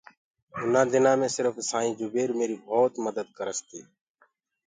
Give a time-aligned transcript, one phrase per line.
[0.61, 3.81] اُنآ دِنآ مينٚ سرڦ سآئيٚنٚ جُبير ميري ڀوت مَدت ڪَرس تي